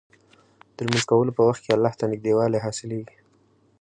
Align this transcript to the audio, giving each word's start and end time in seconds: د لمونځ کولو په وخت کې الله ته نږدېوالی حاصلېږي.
د 0.75 0.77
لمونځ 0.85 1.03
کولو 1.09 1.31
په 1.37 1.41
وخت 1.47 1.61
کې 1.63 1.75
الله 1.75 1.91
ته 1.99 2.05
نږدېوالی 2.11 2.63
حاصلېږي. 2.65 3.15